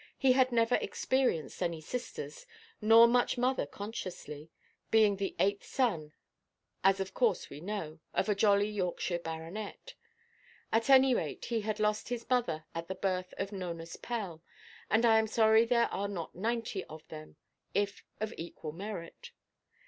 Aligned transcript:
He 0.17 0.31
had 0.31 0.51
never 0.51 0.77
experienced 0.81 1.61
any 1.61 1.79
sisters, 1.79 2.47
nor 2.81 3.07
much 3.07 3.37
mother 3.37 3.67
consciously—being 3.67 5.17
the 5.17 5.35
eighth 5.37 5.63
son, 5.63 6.13
as 6.83 6.99
of 6.99 7.13
course 7.13 7.51
we 7.51 7.59
know, 7.61 7.99
of 8.11 8.27
a 8.27 8.33
jolly 8.33 8.67
Yorkshire 8.67 9.19
baronet; 9.19 9.93
at 10.71 10.89
any 10.89 11.13
rate 11.13 11.45
he 11.45 11.61
had 11.61 11.79
lost 11.79 12.09
his 12.09 12.27
mother 12.31 12.65
at 12.73 12.87
the 12.87 12.95
birth 12.95 13.35
of 13.37 13.51
Nonus 13.51 13.95
Pell; 13.95 14.41
and 14.89 15.05
I 15.05 15.19
am 15.19 15.27
sorry 15.27 15.65
there 15.65 15.87
are 15.89 16.07
not 16.07 16.33
ninety 16.33 16.83
of 16.85 17.07
them, 17.09 17.35
if 17.75 18.03
of 18.19 18.33
equal 18.39 18.71
merit. 18.71 19.29